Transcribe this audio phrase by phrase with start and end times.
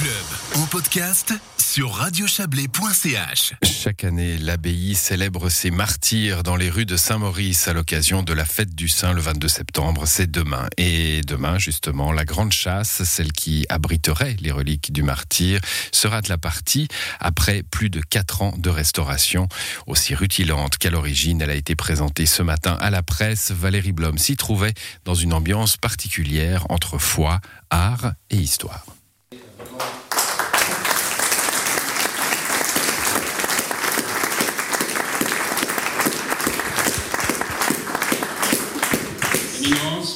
[0.00, 3.52] club en podcast sur radiochablais.ch.
[3.62, 8.46] Chaque année, l'abbaye célèbre ses martyrs dans les rues de Saint-Maurice à l'occasion de la
[8.46, 10.04] fête du Saint le 22 septembre.
[10.06, 10.68] C'est demain.
[10.78, 15.60] Et demain, justement, la grande chasse, celle qui abriterait les reliques du martyr,
[15.92, 16.88] sera de la partie
[17.18, 19.48] après plus de quatre ans de restauration.
[19.86, 23.50] Aussi rutilante qu'à l'origine, elle a été présentée ce matin à la presse.
[23.50, 24.74] Valérie Blom s'y trouvait
[25.04, 28.86] dans une ambiance particulière entre foi, art et histoire.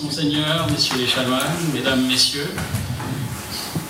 [0.05, 1.41] Monseigneur, Messieurs les chanoines,
[1.73, 2.51] Mesdames, Messieurs,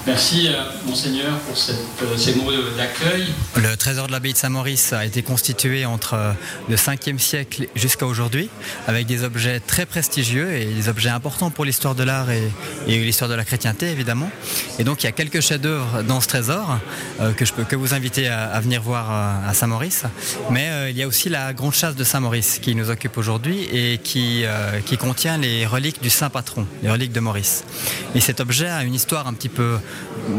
[0.07, 0.53] Merci, euh,
[0.87, 3.27] Monseigneur, pour euh, ces mots d'accueil.
[3.57, 6.33] Le trésor de l'abbaye de Saint-Maurice a été constitué entre euh,
[6.69, 8.51] le 5e siècle jusqu'à aujourd'hui,
[8.87, 12.51] avec des objets très prestigieux et des objets importants pour l'histoire de l'art et,
[12.87, 14.31] l'histoire de la chrétienté, évidemment.
[14.79, 16.79] Et donc, il y a quelques chefs-d'œuvre dans ce trésor
[17.37, 19.11] que je peux que vous inviter à, venir voir
[19.47, 20.05] à Saint-Maurice.
[20.51, 23.99] Mais il y a aussi la grande chasse de Saint-Maurice qui nous occupe aujourd'hui et
[23.99, 24.45] qui,
[24.85, 27.65] qui contient les reliques du saint patron, les reliques de Maurice.
[28.15, 29.79] Et cet objet a une histoire un petit peu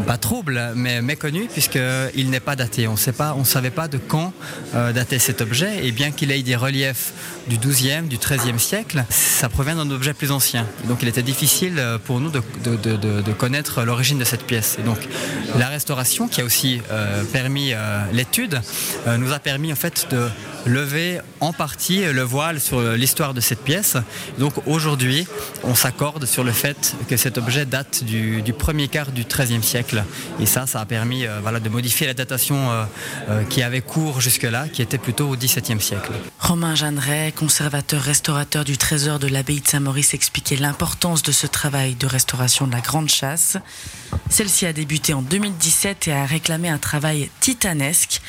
[0.06, 2.88] pas trouble, mais méconnu, puisqu'il n'est pas daté.
[2.88, 4.32] On ne savait pas de quand
[4.74, 7.12] euh, dater cet objet, et bien qu'il ait des reliefs
[7.48, 10.66] du 12e, du 13e siècle, ça provient d'un objet plus ancien.
[10.88, 12.42] Donc il était difficile euh, pour nous de,
[13.32, 14.76] connaître l'origine de cette pièce.
[14.78, 14.98] Et donc
[15.58, 17.72] la restauration, qui a aussi euh, permis
[18.12, 18.60] l'étude,
[19.18, 20.28] nous a permis en fait de
[20.66, 23.96] lever en partie le voile sur l'histoire de cette pièce.
[24.38, 25.26] Donc aujourd'hui,
[25.62, 30.04] on s'accorde sur le fait que cet objet date du, premier quart du 13e siècle.
[30.40, 32.84] Et ça, ça a permis euh, voilà, de modifier la datation euh,
[33.28, 36.12] euh, qui avait cours jusque-là, qui était plutôt au XVIIe siècle.
[36.38, 41.94] Romain Jeanneret, conservateur restaurateur du trésor de l'abbaye de Saint-Maurice, expliquait l'importance de ce travail
[41.94, 43.56] de restauration de la Grande Chasse.
[44.30, 48.20] Celle-ci a débuté en 2017 et a réclamé un travail titanesque.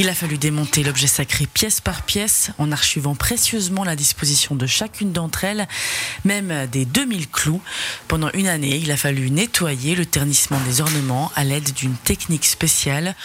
[0.00, 4.64] Il a fallu démonter l'objet sacré pièce par pièce en archivant précieusement la disposition de
[4.64, 5.66] chacune d'entre elles,
[6.24, 7.60] même des 2000 clous.
[8.06, 12.44] Pendant une année, il a fallu nettoyer le ternissement des ornements à l'aide d'une technique
[12.44, 13.16] spéciale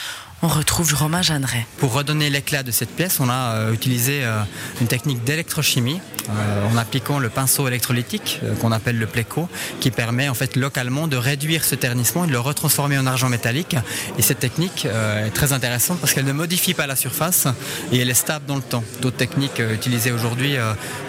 [0.44, 1.66] on retrouve Romain Jeanneret.
[1.78, 4.41] Pour redonner l'éclat de cette pièce, on a euh, utilisé euh,
[4.81, 9.47] une technique d'électrochimie euh, en appliquant le pinceau électrolytique qu'on appelle le pléco,
[9.79, 13.29] qui permet en fait localement de réduire ce ternissement et de le retransformer en argent
[13.29, 13.78] métallique.
[14.17, 17.47] Et cette technique est très intéressante parce qu'elle ne modifie pas la surface
[17.91, 18.85] et elle est stable dans le temps.
[19.01, 20.56] D'autres techniques utilisées aujourd'hui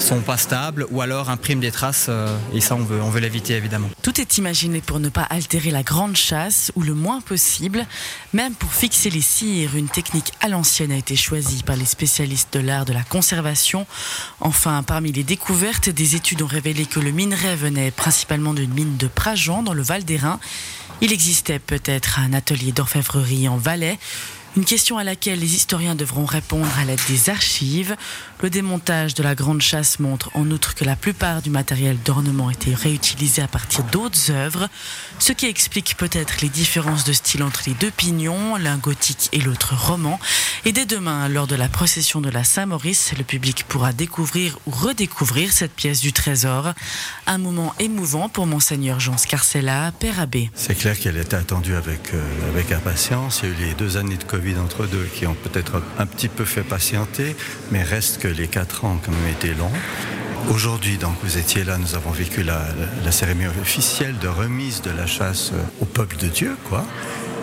[0.00, 2.10] sont pas stables ou alors impriment des traces
[2.52, 3.88] et ça on veut, on veut l'éviter évidemment.
[4.02, 7.86] Tout est imaginé pour ne pas altérer la grande chasse ou le moins possible,
[8.32, 12.54] même pour fixer les cires, une technique à l'ancienne a été choisie par les spécialistes
[12.54, 13.86] de l'art de la conservation.
[14.40, 18.96] Enfin, parmi les découvertes, des études ont révélé que le minerai venait principalement d'une mine
[18.96, 20.40] de Prajean dans le Val d'Airain.
[21.00, 23.98] Il existait peut-être un atelier d'orfèvrerie en Valais.
[24.56, 27.96] Une question à laquelle les historiens devront répondre à l'aide des archives.
[28.40, 32.50] Le démontage de la grande chasse montre en outre que la plupart du matériel d'ornement
[32.50, 34.68] était réutilisé à partir d'autres œuvres,
[35.18, 39.40] ce qui explique peut-être les différences de style entre les deux pignons, l'un gothique et
[39.40, 40.20] l'autre roman.
[40.64, 44.70] Et dès demain, lors de la procession de la Saint-Maurice, le public pourra découvrir ou
[44.70, 46.74] redécouvrir cette pièce du trésor.
[47.26, 50.52] Un moment émouvant pour Monseigneur Jean Scarcella, Père Abbé.
[50.54, 53.40] C'est clair qu'elle était attendue avec, euh, avec impatience.
[53.42, 56.06] Il y a eu les deux années de Covid entre deux qui ont peut-être un
[56.06, 57.34] petit peu fait patienter,
[57.70, 59.72] mais reste que les quatre ans ont quand même été longs.
[60.50, 62.66] Aujourd'hui, donc, vous étiez là, nous avons vécu la,
[63.02, 66.84] la, cérémonie officielle de remise de la chasse au peuple de Dieu, quoi.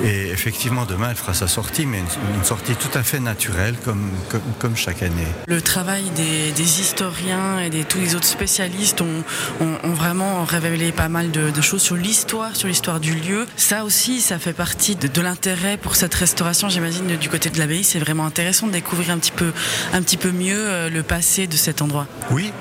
[0.03, 3.75] Et effectivement, demain, elle fera sa sortie, mais une, une sortie tout à fait naturelle,
[3.83, 5.27] comme, comme, comme, chaque année.
[5.47, 9.23] Le travail des, des historiens et de tous les autres spécialistes ont,
[9.61, 13.45] ont, ont, vraiment révélé pas mal de, de choses sur l'histoire, sur l'histoire du lieu.
[13.57, 17.59] Ça aussi, ça fait partie de, de l'intérêt pour cette restauration, j'imagine, du côté de
[17.59, 17.83] l'abbaye.
[17.83, 19.51] C'est vraiment intéressant de découvrir un petit peu,
[19.93, 22.07] un petit peu mieux euh, le passé de cet endroit.
[22.31, 22.51] Oui,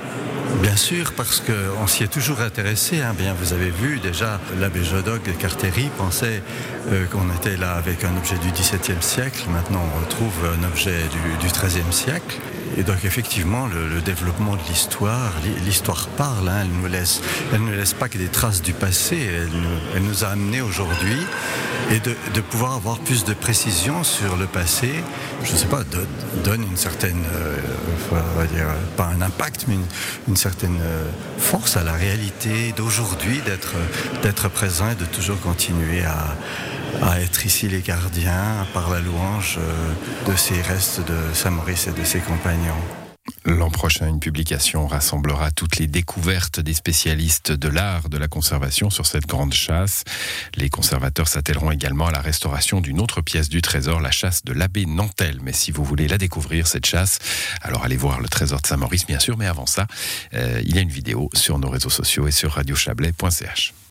[0.58, 3.00] Bien sûr, parce qu'on s'y est toujours intéressé.
[3.00, 3.14] Hein.
[3.16, 6.42] Bien, vous avez vu déjà, l'abbé Jodoc de Cartéry pensait
[6.88, 9.44] euh, qu'on était là avec un objet du XVIIe siècle.
[9.48, 10.98] Maintenant, on retrouve un objet
[11.40, 12.36] du, XIIIe siècle.
[12.76, 15.32] Et donc, effectivement, le, développement de l'histoire,
[15.64, 16.48] l'histoire parle.
[16.48, 16.62] Hein.
[16.62, 17.20] Elle, nous laisse,
[17.52, 19.18] elle ne laisse pas que des traces du passé.
[19.94, 21.16] Elle nous, a amenés aujourd'hui
[21.90, 24.90] et de, pouvoir avoir plus de précision sur le passé.
[25.42, 25.82] Je ne sais pas,
[26.44, 27.56] donne une certaine, euh,
[28.12, 29.86] on va dire, pas un impact, mais une,
[30.28, 31.04] une certaine euh,
[31.38, 33.40] force à la réalité d'aujourd'hui,
[34.22, 36.36] d'être présent et de toujours continuer à,
[37.02, 41.92] à être ici les gardiens par la louange euh, de ces restes de Saint-Maurice et
[41.92, 42.82] de ses compagnons.
[43.44, 48.90] L'an prochain, une publication rassemblera toutes les découvertes des spécialistes de l'art de la conservation
[48.90, 50.04] sur cette grande chasse.
[50.56, 54.52] Les conservateurs s'attelleront également à la restauration d'une autre pièce du trésor, la chasse de
[54.52, 55.38] l'abbé Nantel.
[55.42, 57.18] Mais si vous voulez la découvrir, cette chasse,
[57.62, 59.38] alors allez voir le trésor de Saint-Maurice, bien sûr.
[59.38, 59.86] Mais avant ça,
[60.34, 63.72] euh, il y a une vidéo sur nos réseaux sociaux et sur radiochablais.ch.